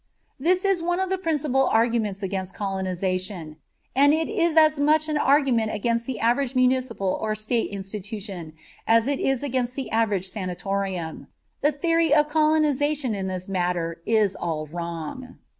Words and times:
That 0.39 0.65
is 0.65 0.81
one 0.81 0.99
of 0.99 1.09
the 1.09 1.17
principal 1.19 1.67
arguments 1.67 2.23
against 2.23 2.55
colonization; 2.55 3.57
and 3.95 4.15
it 4.15 4.27
is 4.29 4.57
as 4.57 4.79
much 4.79 5.07
an 5.07 5.19
argument 5.19 5.75
against 5.75 6.07
the 6.07 6.19
average 6.19 6.55
municipal 6.55 7.19
or 7.21 7.35
state 7.35 7.69
institution 7.69 8.53
as 8.87 9.07
it 9.07 9.19
is 9.19 9.43
against 9.43 9.75
the 9.75 9.91
average 9.91 10.27
sanatorium. 10.27 11.27
The 11.61 11.71
theory 11.71 12.11
of 12.15 12.29
colonization 12.29 13.13
in 13.13 13.27
this 13.27 13.47
matter 13.47 14.01
is 14.07 14.35
all 14.35 14.65
wrong. 14.65 15.37